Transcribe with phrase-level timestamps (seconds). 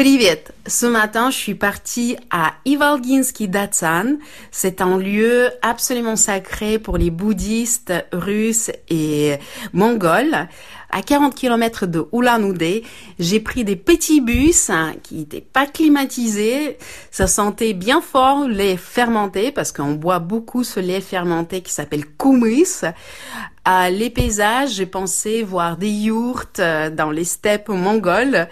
[0.00, 0.51] Привет!
[0.65, 4.17] Ce matin, je suis partie à Ivalginsky Datsan.
[4.49, 9.35] C'est un lieu absolument sacré pour les bouddhistes russes et
[9.73, 10.47] mongols.
[10.89, 12.83] À 40 km de Ulan-Ude,
[13.19, 16.79] j'ai pris des petits bus hein, qui n'étaient pas climatisés.
[17.11, 21.71] Ça sentait bien fort le lait fermenté parce qu'on boit beaucoup ce lait fermenté qui
[21.71, 22.81] s'appelle kumis.
[23.65, 28.47] À les paysages, j'ai pensé voir des yourtes euh, dans les steppes mongoles.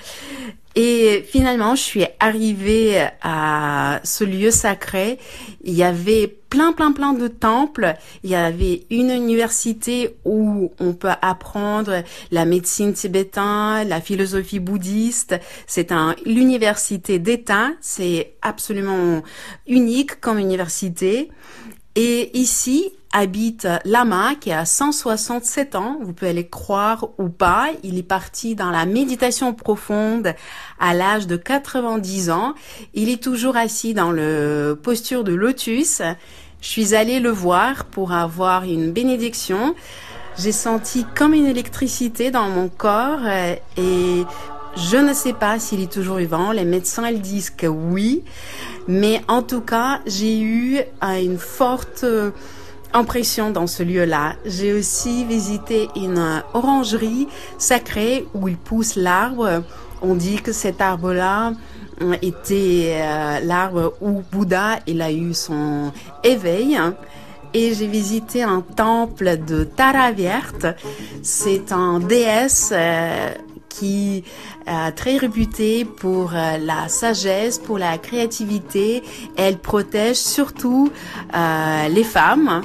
[0.76, 5.18] Et finalement, je suis arrivée à ce lieu sacré.
[5.64, 7.96] Il y avait plein, plein, plein de temples.
[8.24, 15.36] Il y avait une université où on peut apprendre la médecine tibétaine, la philosophie bouddhiste.
[15.68, 17.70] C'est un, l'université d'État.
[17.82, 19.22] C'est absolument
[19.68, 21.30] unique comme université.
[22.02, 27.98] Et ici, habite Lama qui a 167 ans, vous pouvez aller croire ou pas, il
[27.98, 30.34] est parti dans la méditation profonde
[30.80, 32.54] à l'âge de 90 ans,
[32.94, 36.02] il est toujours assis dans le posture de lotus.
[36.62, 39.76] Je suis allée le voir pour avoir une bénédiction.
[40.38, 44.24] J'ai senti comme une électricité dans mon corps euh, et
[44.76, 46.52] je ne sais pas s'il est toujours vivant.
[46.52, 48.24] Les médecins ils disent que oui,
[48.88, 52.06] mais en tout cas j'ai eu euh, une forte
[52.94, 54.34] impression dans ce lieu-là.
[54.46, 59.64] J'ai aussi visité une orangerie sacrée où il pousse l'arbre.
[60.02, 61.54] On dit que cet arbre-là
[62.02, 65.92] euh, était euh, l'arbre où Bouddha il a eu son
[66.24, 66.80] éveil.
[67.54, 70.68] Et j'ai visité un temple de Tara Verte.
[71.24, 73.32] C'est un déesse euh,
[73.80, 74.24] qui
[74.68, 79.04] est très réputée pour la sagesse, pour la créativité.
[79.38, 80.92] Elle protège surtout
[81.34, 82.62] les femmes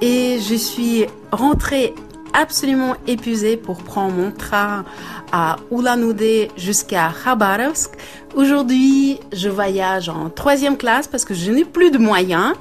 [0.00, 1.94] et je suis rentrée
[2.32, 4.84] absolument épuisée pour prendre mon train
[5.32, 7.92] à Ulan-Ude jusqu'à Khabarovsk.
[8.34, 12.52] Aujourd'hui, je voyage en troisième classe parce que je n'ai plus de moyens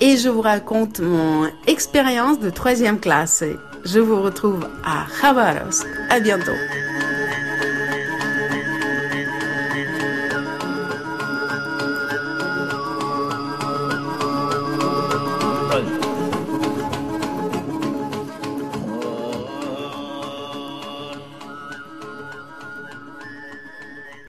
[0.00, 3.44] et je vous raconte mon expérience de troisième classe.
[3.84, 5.86] Je vous retrouve à Khabarovsk.
[6.08, 6.56] À bientôt.